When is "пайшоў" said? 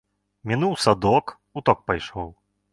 1.91-2.29